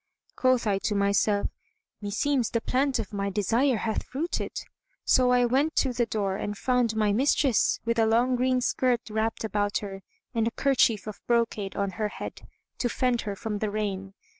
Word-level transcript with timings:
Quoth 0.35 0.65
I 0.65 0.79
to 0.85 0.95
myself, 0.95 1.45
"Meseems 2.01 2.49
the 2.49 2.59
plant 2.59 2.97
of 2.97 3.13
my 3.13 3.29
desire 3.29 3.77
hath 3.77 4.01
fruited." 4.01 4.49
So 5.05 5.29
I 5.31 5.45
went 5.45 5.75
to 5.75 5.93
the 5.93 6.07
door 6.07 6.37
and 6.37 6.57
found 6.57 6.95
my 6.95 7.13
mistress, 7.13 7.79
with 7.85 7.99
a 7.99 8.07
long 8.07 8.35
green 8.35 8.61
skirt[FN#170] 8.61 9.13
wrapped 9.15 9.43
about 9.43 9.77
her 9.77 10.01
and 10.33 10.47
a 10.47 10.51
kerchief 10.57 11.05
of 11.05 11.21
brocade 11.27 11.75
on 11.75 11.91
her 11.91 12.07
head, 12.09 12.41
to 12.79 12.89
fend 12.89 13.21
her 13.29 13.35
from 13.35 13.59
the 13.59 13.69
rain. 13.69 14.15